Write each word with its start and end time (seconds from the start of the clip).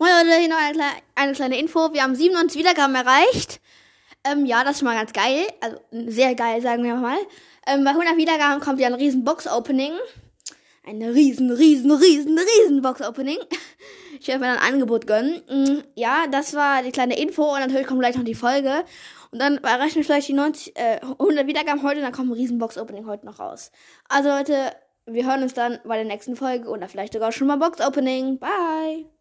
Moin 0.00 0.10
Leute, 0.12 0.32
eine, 0.32 0.74
kleine, 0.74 0.92
eine 1.16 1.32
kleine 1.32 1.58
Info. 1.58 1.92
Wir 1.92 2.04
haben 2.04 2.14
97 2.14 2.56
Wiedergaben 2.56 2.94
erreicht. 2.94 3.60
Ähm, 4.22 4.46
ja, 4.46 4.62
das 4.62 4.74
ist 4.74 4.78
schon 4.78 4.86
mal 4.86 4.96
ganz 4.96 5.12
geil. 5.12 5.44
Also 5.60 5.80
sehr 5.90 6.36
geil, 6.36 6.62
sagen 6.62 6.84
wir 6.84 6.94
mal. 6.94 7.18
Ähm, 7.66 7.82
bei 7.82 7.90
100 7.90 8.16
Wiedergaben 8.16 8.60
kommt 8.60 8.78
ja 8.78 8.86
ein 8.86 8.94
riesen 8.94 9.24
Box-Opening. 9.24 9.94
Ein 10.86 11.02
riesen, 11.02 11.50
riesen, 11.50 11.90
riesen, 11.90 12.38
riesen 12.38 12.80
Box-Opening. 12.80 13.38
Ich 14.20 14.28
werde 14.28 14.40
mir 14.40 14.46
dann 14.46 14.58
ein 14.58 14.74
Angebot 14.74 15.08
gönnen. 15.08 15.42
Mm, 15.48 15.82
ja, 15.96 16.28
das 16.30 16.54
war 16.54 16.84
die 16.84 16.92
kleine 16.92 17.18
Info 17.18 17.52
und 17.52 17.58
natürlich 17.58 17.88
kommt 17.88 17.98
gleich 17.98 18.16
noch 18.16 18.24
die 18.24 18.36
Folge. 18.36 18.84
Und 19.32 19.40
dann 19.40 19.58
erreichen 19.58 19.96
wir 19.96 20.04
vielleicht 20.04 20.28
die 20.28 20.32
90, 20.32 20.76
äh, 20.76 21.00
100 21.02 21.48
Wiedergaben 21.48 21.82
heute 21.82 21.96
und 21.96 22.04
dann 22.04 22.12
kommt 22.12 22.30
ein 22.30 22.34
riesen 22.34 22.58
Box-Opening 22.58 23.06
heute 23.06 23.26
noch 23.26 23.40
raus. 23.40 23.72
Also 24.08 24.28
Leute, 24.28 24.76
wir 25.06 25.26
hören 25.26 25.42
uns 25.42 25.54
dann 25.54 25.80
bei 25.84 25.96
der 25.96 26.04
nächsten 26.04 26.36
Folge 26.36 26.68
oder 26.68 26.88
vielleicht 26.88 27.14
sogar 27.14 27.32
schon 27.32 27.48
mal 27.48 27.56
Box-Opening. 27.56 28.38
Bye! 28.38 29.17